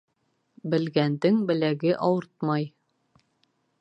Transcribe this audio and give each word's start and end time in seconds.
Белгәндең 0.73 1.37
беләге 1.51 1.93
ауыртмай. 2.07 2.67